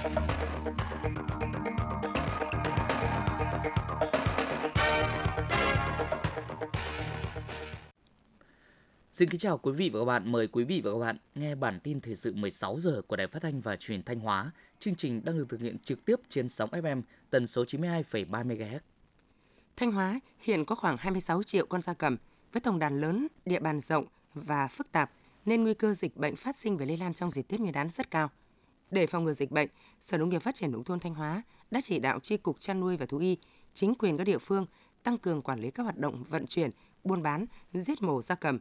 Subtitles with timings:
[0.00, 0.08] Xin
[9.28, 10.32] kính chào quý vị và các bạn.
[10.32, 13.26] Mời quý vị và các bạn nghe bản tin thời sự 16 giờ của Đài
[13.26, 14.50] Phát thanh và Truyền thanh Hóa.
[14.78, 18.78] Chương trình đang được thực hiện trực tiếp trên sóng FM tần số 92,3 MHz.
[19.76, 22.16] Thanh Hóa hiện có khoảng 26 triệu con gia cầm
[22.52, 25.10] với tổng đàn lớn, địa bàn rộng và phức tạp
[25.44, 27.90] nên nguy cơ dịch bệnh phát sinh và lây lan trong dịp Tết Nguyên đán
[27.90, 28.30] rất cao.
[28.90, 29.68] Để phòng ngừa dịch bệnh,
[30.00, 32.80] Sở Nông nghiệp Phát triển nông thôn Thanh Hóa đã chỉ đạo Chi cục chăn
[32.80, 33.36] nuôi và thú y,
[33.74, 34.66] chính quyền các địa phương
[35.02, 36.70] tăng cường quản lý các hoạt động vận chuyển,
[37.04, 38.58] buôn bán, giết mổ gia cầm,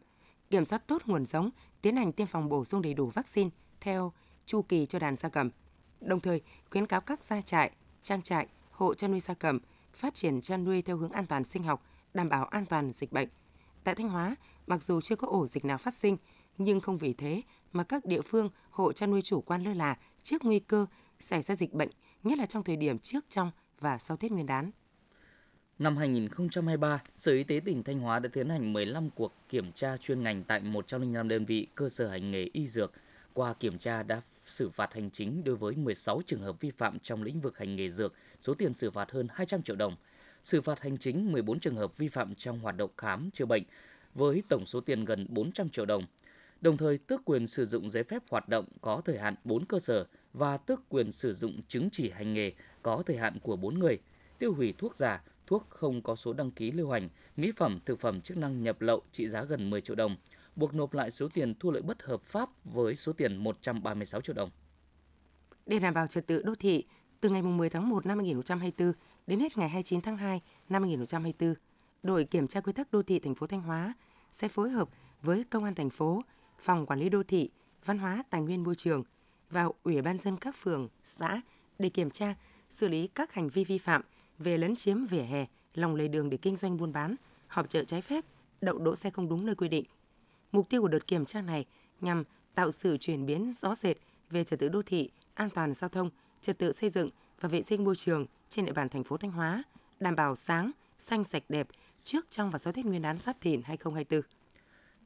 [0.50, 1.50] kiểm soát tốt nguồn giống,
[1.81, 3.50] tiến hành tiêm phòng bổ sung đầy đủ vaccine
[3.81, 4.13] theo
[4.45, 5.50] chu kỳ cho đàn gia cầm.
[6.02, 6.41] Đồng thời,
[6.72, 9.59] khuyến cáo các gia trại, trang trại, hộ chăn nuôi gia cầm
[9.94, 13.11] phát triển chăn nuôi theo hướng an toàn sinh học, đảm bảo an toàn dịch
[13.11, 13.30] bệnh.
[13.84, 14.36] Tại Thanh Hóa,
[14.67, 16.17] mặc dù chưa có ổ dịch nào phát sinh,
[16.58, 17.41] nhưng không vì thế
[17.73, 20.86] mà các địa phương hộ chăn nuôi chủ quan lơ là trước nguy cơ
[21.20, 21.90] xảy ra dịch bệnh,
[22.23, 24.72] nhất là trong thời điểm trước, trong và sau Tết Nguyên đán.
[25.80, 29.98] Năm 2023, Sở Y tế tỉnh Thanh Hóa đã tiến hành 15 cuộc kiểm tra
[29.98, 32.92] chuyên ngành tại 105 đơn vị cơ sở hành nghề y dược.
[33.34, 37.00] Qua kiểm tra đã xử phạt hành chính đối với 16 trường hợp vi phạm
[37.00, 39.95] trong lĩnh vực hành nghề dược, số tiền xử phạt hơn 200 triệu đồng.
[40.44, 43.64] Xử phạt hành chính 14 trường hợp vi phạm trong hoạt động khám chữa bệnh
[44.16, 46.04] với tổng số tiền gần 400 triệu đồng.
[46.61, 49.79] Đồng thời tước quyền sử dụng giấy phép hoạt động có thời hạn 4 cơ
[49.79, 53.79] sở và tước quyền sử dụng chứng chỉ hành nghề có thời hạn của 4
[53.79, 53.99] người,
[54.39, 57.99] tiêu hủy thuốc giả, thuốc không có số đăng ký lưu hành, mỹ phẩm, thực
[57.99, 60.15] phẩm chức năng nhập lậu trị giá gần 10 triệu đồng,
[60.55, 64.35] buộc nộp lại số tiền thu lợi bất hợp pháp với số tiền 136 triệu
[64.35, 64.49] đồng.
[65.65, 66.85] Để đảm bảo trật tự đô thị,
[67.21, 68.91] từ ngày 10 tháng 1 năm 2024
[69.27, 71.53] đến hết ngày 29 tháng 2 năm 2024,
[72.03, 73.93] đội kiểm tra quy tắc đô thị thành phố Thanh Hóa
[74.31, 74.89] sẽ phối hợp
[75.21, 76.23] với công an thành phố,
[76.59, 77.49] phòng quản lý đô thị,
[77.85, 79.03] văn hóa, tài nguyên môi trường
[79.49, 81.41] và ủy ban dân các phường, xã
[81.79, 82.35] để kiểm tra,
[82.69, 84.02] xử lý các hành vi vi phạm
[84.38, 87.15] về lấn chiếm vỉa hè, lòng lề đường để kinh doanh buôn bán,
[87.48, 88.25] họp chợ trái phép,
[88.61, 89.86] đậu đỗ xe không đúng nơi quy định.
[90.52, 91.65] Mục tiêu của đợt kiểm tra này
[92.02, 92.23] nhằm
[92.55, 93.98] tạo sự chuyển biến rõ rệt
[94.30, 96.09] về trật tự đô thị, an toàn giao thông,
[96.42, 97.09] trật tự xây dựng
[97.42, 99.64] và vệ sinh môi trường trên địa bàn thành phố Thanh Hóa,
[99.99, 101.67] đảm bảo sáng, xanh sạch đẹp
[102.03, 104.39] trước, trong và sau Tết Nguyên đán Giáp Thìn 2024.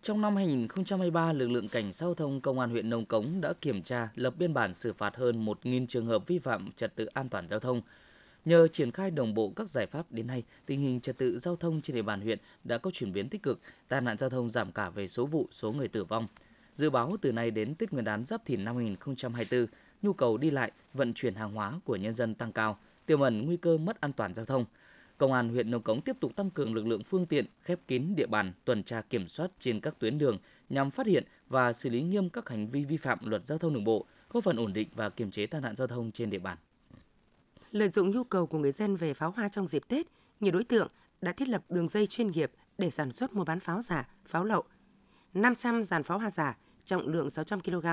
[0.03, 3.53] Trong năm 2023, lực lượng cảnh sát giao thông công an huyện Nông Cống đã
[3.61, 7.05] kiểm tra, lập biên bản xử phạt hơn 1.000 trường hợp vi phạm trật tự
[7.05, 7.81] an toàn giao thông,
[8.45, 11.55] Nhờ triển khai đồng bộ các giải pháp đến nay, tình hình trật tự giao
[11.55, 14.49] thông trên địa bàn huyện đã có chuyển biến tích cực, tai nạn giao thông
[14.49, 16.27] giảm cả về số vụ, số người tử vong.
[16.73, 19.67] Dự báo từ nay đến Tết Nguyên đán Giáp Thìn năm 2024,
[20.01, 23.45] nhu cầu đi lại, vận chuyển hàng hóa của nhân dân tăng cao, tiềm ẩn
[23.45, 24.65] nguy cơ mất an toàn giao thông.
[25.17, 28.15] Công an huyện Nông Cống tiếp tục tăng cường lực lượng phương tiện, khép kín
[28.15, 30.37] địa bàn, tuần tra kiểm soát trên các tuyến đường
[30.69, 33.73] nhằm phát hiện và xử lý nghiêm các hành vi vi phạm luật giao thông
[33.73, 36.39] đường bộ, góp phần ổn định và kiềm chế tai nạn giao thông trên địa
[36.39, 36.57] bàn.
[37.71, 40.07] Lợi dụng nhu cầu của người dân về pháo hoa trong dịp Tết,
[40.39, 40.87] nhiều đối tượng
[41.21, 44.45] đã thiết lập đường dây chuyên nghiệp để sản xuất mua bán pháo giả, pháo
[44.45, 44.63] lậu.
[45.33, 47.85] 500 dàn pháo hoa giả trọng lượng 600 kg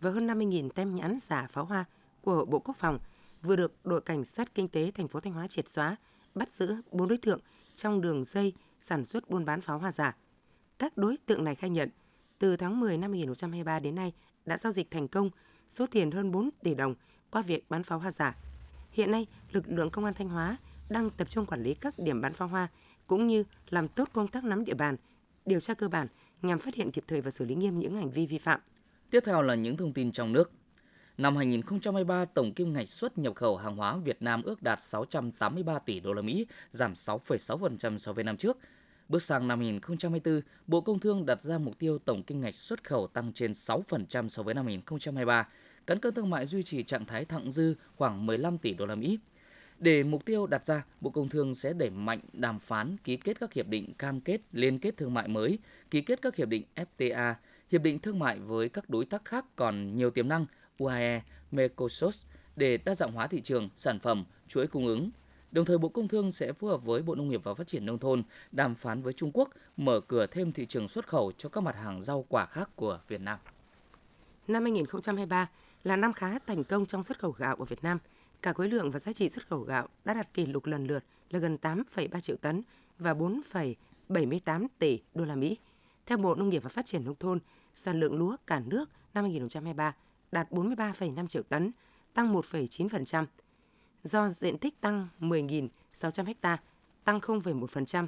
[0.00, 1.84] và hơn 50.000 tem nhãn giả pháo hoa
[2.20, 2.98] của Bộ Quốc phòng
[3.42, 5.96] vừa được đội cảnh sát kinh tế thành phố Thanh Hóa triệt xóa,
[6.34, 7.40] bắt giữ 4 đối tượng
[7.74, 10.16] trong đường dây sản xuất buôn bán pháo hoa giả.
[10.78, 11.88] Các đối tượng này khai nhận
[12.38, 14.12] từ tháng 10 năm 2023 đến nay
[14.46, 15.30] đã giao dịch thành công
[15.68, 16.94] số tiền hơn 4 tỷ đồng
[17.30, 18.36] qua việc bán pháo hoa giả
[18.92, 20.56] Hiện nay, lực lượng công an Thanh Hóa
[20.88, 22.68] đang tập trung quản lý các điểm bán pháo hoa
[23.06, 24.96] cũng như làm tốt công tác nắm địa bàn,
[25.46, 26.06] điều tra cơ bản
[26.42, 28.60] nhằm phát hiện kịp thời và xử lý nghiêm những hành vi vi phạm.
[29.10, 30.52] Tiếp theo là những thông tin trong nước.
[31.18, 35.78] Năm 2023, tổng kim ngạch xuất nhập khẩu hàng hóa Việt Nam ước đạt 683
[35.78, 38.58] tỷ đô la Mỹ, giảm 6,6% so với năm trước.
[39.08, 42.84] Bước sang năm 2024, Bộ Công Thương đặt ra mục tiêu tổng kim ngạch xuất
[42.84, 45.48] khẩu tăng trên 6% so với năm 2023,
[45.86, 48.94] cán cân thương mại duy trì trạng thái thặng dư khoảng 15 tỷ đô la
[48.94, 49.18] Mỹ.
[49.78, 53.40] Để mục tiêu đặt ra, Bộ Công Thương sẽ đẩy mạnh đàm phán ký kết
[53.40, 55.58] các hiệp định cam kết liên kết thương mại mới,
[55.90, 57.34] ký kết các hiệp định FTA,
[57.70, 60.46] hiệp định thương mại với các đối tác khác còn nhiều tiềm năng
[60.78, 62.22] UAE, Mercosur
[62.56, 65.10] để đa dạng hóa thị trường, sản phẩm, chuỗi cung ứng.
[65.52, 67.86] Đồng thời Bộ Công Thương sẽ phối hợp với Bộ Nông nghiệp và Phát triển
[67.86, 68.22] nông thôn
[68.52, 71.76] đàm phán với Trung Quốc mở cửa thêm thị trường xuất khẩu cho các mặt
[71.76, 73.38] hàng rau quả khác của Việt Nam.
[74.48, 75.50] Năm 2023,
[75.84, 77.98] là năm khá thành công trong xuất khẩu gạo của Việt Nam.
[78.42, 81.04] Cả khối lượng và giá trị xuất khẩu gạo đã đạt kỷ lục lần lượt
[81.30, 82.62] là gần 8,3 triệu tấn
[82.98, 85.58] và 4,78 tỷ đô la Mỹ.
[86.06, 87.38] Theo Bộ Nông nghiệp và Phát triển nông thôn,
[87.74, 89.94] sản lượng lúa cả nước năm 2023
[90.32, 91.72] đạt 43,5 triệu tấn,
[92.14, 93.26] tăng 1,9%.
[94.04, 96.58] Do diện tích tăng 10.600 ha,
[97.04, 98.06] tăng 0,1%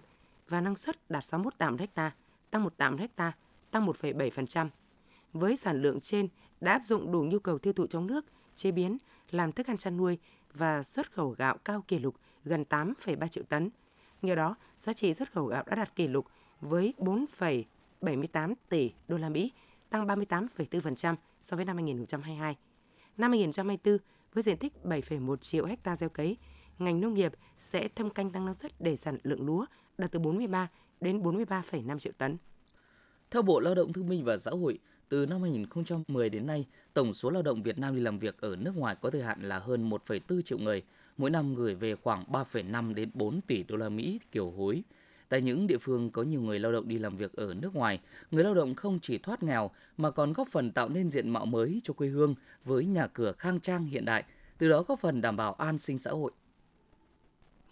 [0.48, 2.14] và năng suất đạt 61 tạm ha,
[2.50, 3.32] tăng 1 tạm ha,
[3.70, 4.68] tăng 1,7%.
[5.32, 6.28] Với sản lượng trên
[6.60, 8.24] đã áp dụng đủ nhu cầu tiêu thụ trong nước,
[8.54, 8.98] chế biến
[9.30, 10.18] làm thức ăn chăn nuôi
[10.52, 13.70] và xuất khẩu gạo cao kỷ lục gần 8,3 triệu tấn.
[14.22, 16.26] Nhờ đó, giá trị xuất khẩu gạo đã đạt kỷ lục
[16.60, 19.52] với 4,78 tỷ đô la Mỹ,
[19.94, 22.56] tăng 38,4% so với năm 2022.
[23.16, 23.98] Năm 2024,
[24.32, 26.36] với diện tích 7,1 triệu hecta gieo cấy,
[26.78, 29.66] ngành nông nghiệp sẽ thâm canh tăng năng suất để sản lượng lúa
[29.98, 30.68] đạt từ 43
[31.00, 32.36] đến 43,5 triệu tấn.
[33.30, 37.14] Theo Bộ Lao động Thương binh và Xã hội, từ năm 2010 đến nay, tổng
[37.14, 39.58] số lao động Việt Nam đi làm việc ở nước ngoài có thời hạn là
[39.58, 40.82] hơn 1,4 triệu người,
[41.16, 44.82] mỗi năm gửi về khoảng 3,5 đến 4 tỷ đô la Mỹ kiều hối.
[45.28, 48.00] Tại những địa phương có nhiều người lao động đi làm việc ở nước ngoài,
[48.30, 51.46] người lao động không chỉ thoát nghèo mà còn góp phần tạo nên diện mạo
[51.46, 52.34] mới cho quê hương
[52.64, 54.24] với nhà cửa khang trang hiện đại,
[54.58, 56.32] từ đó góp phần đảm bảo an sinh xã hội.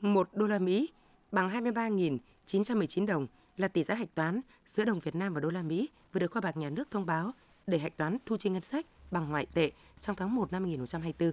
[0.00, 0.88] Một đô la Mỹ
[1.32, 3.26] bằng 23.919 đồng
[3.56, 6.30] là tỷ giá hạch toán giữa đồng Việt Nam và đô la Mỹ vừa được
[6.30, 7.32] kho bạc nhà nước thông báo
[7.66, 9.70] để hạch toán thu chi ngân sách bằng ngoại tệ
[10.00, 11.32] trong tháng 1 năm 2024.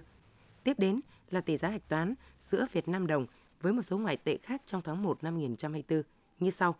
[0.64, 1.00] Tiếp đến
[1.30, 3.26] là tỷ giá hạch toán giữa Việt Nam đồng
[3.60, 6.02] với một số ngoại tệ khác trong tháng 1 năm 2024
[6.38, 6.76] như sau.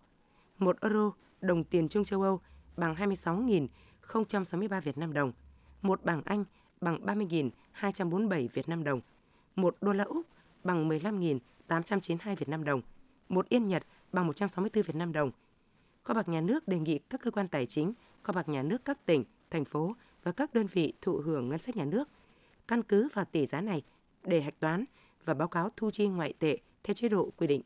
[0.58, 2.40] 1 euro đồng tiền chung châu Âu
[2.76, 5.32] bằng 26.063 Việt Nam đồng,
[5.82, 6.44] một bảng Anh
[6.80, 9.00] bằng 30.247 Việt Nam đồng,
[9.56, 10.26] một đô la Úc
[10.64, 12.82] bằng 15.892 Việt Nam đồng,
[13.28, 15.30] một yên Nhật bằng 164 Việt Nam đồng.
[16.02, 17.92] Kho bạc nhà nước đề nghị các cơ quan tài chính,
[18.22, 21.58] kho bạc nhà nước các tỉnh, thành phố và các đơn vị thụ hưởng ngân
[21.58, 22.08] sách nhà nước
[22.68, 23.82] căn cứ vào tỷ giá này
[24.22, 24.84] để hạch toán
[25.24, 27.62] và báo cáo thu chi ngoại tệ theo chế độ quy định.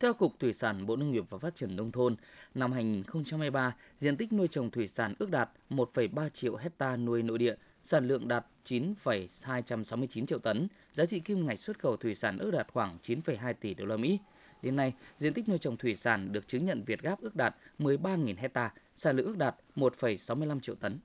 [0.00, 2.16] Theo Cục Thủy sản Bộ Nông nghiệp và Phát triển Nông thôn,
[2.54, 7.38] năm 2023, diện tích nuôi trồng thủy sản ước đạt 1,3 triệu hecta nuôi nội
[7.38, 12.38] địa, sản lượng đạt 9,269 triệu tấn, giá trị kim ngạch xuất khẩu thủy sản
[12.38, 14.18] ước đạt khoảng 9,2 tỷ đô la Mỹ.
[14.62, 17.56] Đến nay, diện tích nuôi trồng thủy sản được chứng nhận Việt Gáp ước đạt
[17.78, 20.98] 13.000 hecta, sản lượng ước đạt 1,65 triệu tấn.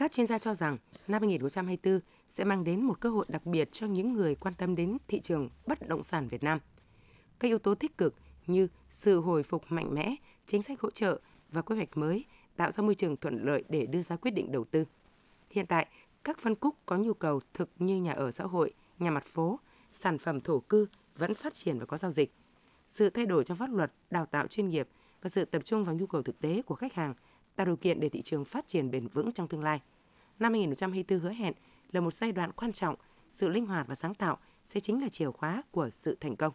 [0.00, 3.72] Các chuyên gia cho rằng năm 2024 sẽ mang đến một cơ hội đặc biệt
[3.72, 6.58] cho những người quan tâm đến thị trường bất động sản Việt Nam.
[7.38, 8.14] Các yếu tố tích cực
[8.46, 10.16] như sự hồi phục mạnh mẽ,
[10.46, 12.24] chính sách hỗ trợ và quy hoạch mới
[12.56, 14.84] tạo ra môi trường thuận lợi để đưa ra quyết định đầu tư.
[15.50, 15.86] Hiện tại,
[16.24, 19.60] các phân khúc có nhu cầu thực như nhà ở xã hội, nhà mặt phố,
[19.90, 20.86] sản phẩm thổ cư
[21.16, 22.34] vẫn phát triển và có giao dịch.
[22.86, 24.88] Sự thay đổi trong pháp luật, đào tạo chuyên nghiệp
[25.22, 27.14] và sự tập trung vào nhu cầu thực tế của khách hàng
[27.60, 29.80] tạo điều kiện để thị trường phát triển bền vững trong tương lai.
[30.38, 31.54] Năm 2024 hứa hẹn
[31.92, 32.94] là một giai đoạn quan trọng,
[33.28, 36.52] sự linh hoạt và sáng tạo sẽ chính là chìa khóa của sự thành công.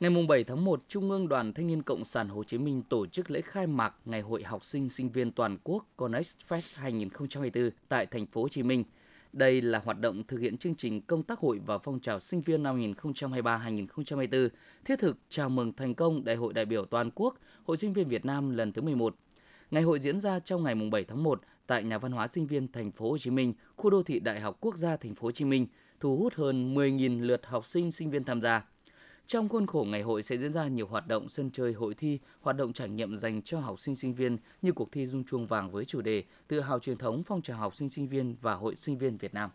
[0.00, 3.06] Ngày 7 tháng 1, Trung ương Đoàn Thanh niên Cộng sản Hồ Chí Minh tổ
[3.06, 7.70] chức lễ khai mạc Ngày hội học sinh sinh viên toàn quốc Connect Fest 2024
[7.88, 8.84] tại thành phố Hồ Chí Minh.
[9.32, 12.40] Đây là hoạt động thực hiện chương trình công tác hội và phong trào sinh
[12.40, 14.48] viên năm 2023-2024,
[14.84, 17.34] thiết thực chào mừng thành công Đại hội đại biểu toàn quốc
[17.64, 19.16] Hội sinh viên Việt Nam lần thứ 11.
[19.72, 22.72] Ngày hội diễn ra trong ngày 7 tháng 1 tại Nhà văn hóa sinh viên
[22.72, 25.32] thành phố Hồ Chí Minh, khu đô thị Đại học Quốc gia thành phố Hồ
[25.32, 25.66] Chí Minh,
[26.00, 28.64] thu hút hơn 10.000 lượt học sinh sinh viên tham gia.
[29.26, 32.18] Trong khuôn khổ ngày hội sẽ diễn ra nhiều hoạt động sân chơi hội thi,
[32.40, 35.46] hoạt động trải nghiệm dành cho học sinh sinh viên như cuộc thi rung chuông
[35.46, 38.54] vàng với chủ đề Tự hào truyền thống phong trào học sinh sinh viên và
[38.54, 39.50] Hội sinh viên Việt Nam.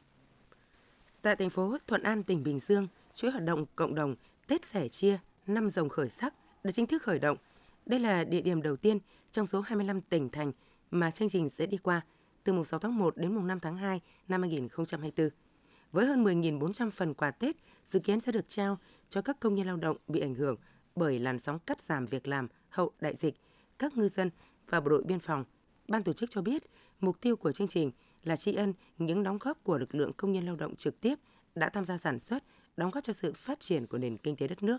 [1.21, 4.15] Tại thành phố Thuận An, tỉnh Bình Dương, chuỗi hoạt động cộng đồng
[4.47, 5.17] Tết sẻ chia
[5.47, 6.33] năm rồng khởi sắc
[6.63, 7.37] đã chính thức khởi động.
[7.87, 8.99] Đây là địa điểm đầu tiên
[9.31, 10.51] trong số 25 tỉnh thành
[10.91, 12.01] mà chương trình sẽ đi qua
[12.43, 15.29] từ mùng 6 tháng 1 đến mùng 5 tháng 2 năm 2024.
[15.91, 18.77] Với hơn 10.400 phần quà Tết dự kiến sẽ được trao
[19.09, 20.55] cho các công nhân lao động bị ảnh hưởng
[20.95, 23.35] bởi làn sóng cắt giảm việc làm hậu đại dịch,
[23.79, 24.31] các ngư dân
[24.69, 25.45] và bộ đội biên phòng.
[25.87, 26.63] Ban tổ chức cho biết,
[26.99, 27.91] mục tiêu của chương trình
[28.23, 31.19] là tri ân những đóng góp của lực lượng công nhân lao động trực tiếp
[31.55, 32.43] đã tham gia sản xuất,
[32.77, 34.77] đóng góp cho sự phát triển của nền kinh tế đất nước.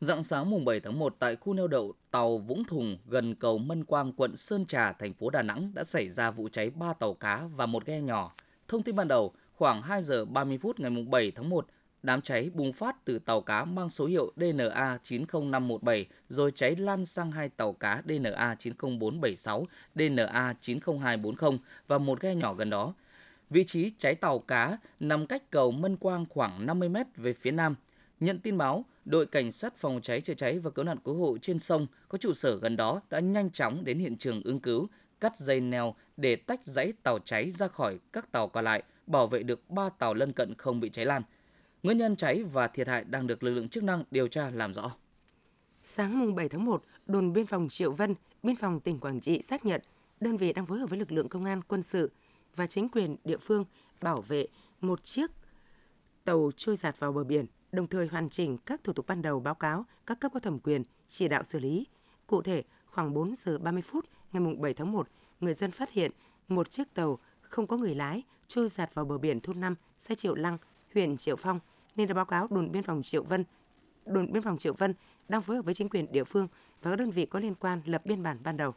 [0.00, 3.58] Dạng sáng mùng 7 tháng 1 tại khu neo đậu tàu Vũng Thùng gần cầu
[3.58, 6.92] Mân Quang, quận Sơn Trà, thành phố Đà Nẵng đã xảy ra vụ cháy 3
[6.92, 8.32] tàu cá và một ghe nhỏ.
[8.68, 11.66] Thông tin ban đầu, khoảng 2 giờ 30 phút ngày mùng 7 tháng 1,
[12.02, 17.04] đám cháy bùng phát từ tàu cá mang số hiệu DNA 90517 rồi cháy lan
[17.04, 22.94] sang hai tàu cá DNA 90476, DNA 90240 và một ghe nhỏ gần đó.
[23.50, 27.50] Vị trí cháy tàu cá nằm cách cầu Mân Quang khoảng 50 m về phía
[27.50, 27.74] nam.
[28.20, 31.38] Nhận tin báo, đội cảnh sát phòng cháy chữa cháy và cứu nạn cứu hộ
[31.38, 34.88] trên sông có trụ sở gần đó đã nhanh chóng đến hiện trường ứng cứu,
[35.20, 39.26] cắt dây neo để tách dãy tàu cháy ra khỏi các tàu còn lại, bảo
[39.26, 41.22] vệ được 3 tàu lân cận không bị cháy lan.
[41.82, 44.74] Nguyên nhân cháy và thiệt hại đang được lực lượng chức năng điều tra làm
[44.74, 44.92] rõ.
[45.82, 49.42] Sáng mùng 7 tháng 1, đồn biên phòng Triệu Vân, biên phòng tỉnh Quảng Trị
[49.42, 49.80] xác nhận
[50.20, 52.10] đơn vị đang phối hợp với lực lượng công an quân sự
[52.56, 53.64] và chính quyền địa phương
[54.00, 54.46] bảo vệ
[54.80, 55.30] một chiếc
[56.24, 57.46] tàu trôi giạt vào bờ biển
[57.76, 60.58] đồng thời hoàn chỉnh các thủ tục ban đầu báo cáo các cấp có thẩm
[60.58, 61.86] quyền chỉ đạo xử lý.
[62.26, 65.08] Cụ thể, khoảng 4 giờ 30 phút ngày 7 tháng 1,
[65.40, 66.10] người dân phát hiện
[66.48, 70.14] một chiếc tàu không có người lái, trôi giạt vào bờ biển thôn 5, xã
[70.14, 70.58] Triệu Lăng,
[70.94, 71.60] huyện Triệu Phong,
[71.96, 73.44] nên đã báo cáo đồn biên phòng Triệu Vân.
[74.06, 74.94] Đồn biên phòng Triệu Vân
[75.28, 76.48] đang phối hợp với chính quyền địa phương
[76.82, 78.74] và các đơn vị có liên quan lập biên bản ban đầu.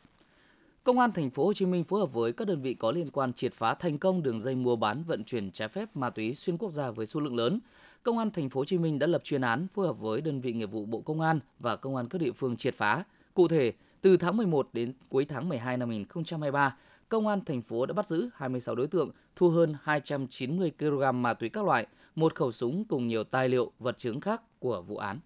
[0.84, 3.10] Công an thành phố Hồ Chí Minh phối hợp với các đơn vị có liên
[3.12, 6.36] quan triệt phá thành công đường dây mua bán vận chuyển trái phép ma túy
[6.36, 7.60] xuyên quốc gia với số lượng lớn.
[8.04, 10.42] Công an thành phố Hồ Chí Minh đã lập chuyên án phối hợp với đơn
[10.42, 13.04] vị nghiệp vụ Bộ Công an và công an các địa phương triệt phá.
[13.34, 16.76] Cụ thể, từ tháng 11 đến cuối tháng 12 năm 2023,
[17.10, 21.34] Công an thành phố đã bắt giữ 26 đối tượng, thu hơn 290 kg ma
[21.34, 24.98] túy các loại, một khẩu súng cùng nhiều tài liệu, vật chứng khác của vụ
[24.98, 25.20] án.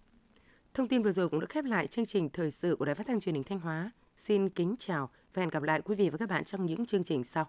[0.74, 3.06] Thông tin vừa rồi cũng đã khép lại chương trình thời sự của Đài Phát
[3.06, 3.90] thanh Truyền hình Thanh Hóa.
[4.18, 7.04] Xin kính chào và hẹn gặp lại quý vị và các bạn trong những chương
[7.04, 7.46] trình sau.